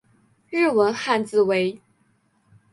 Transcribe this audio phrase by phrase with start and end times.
[0.49, 1.79] 日文汉字为。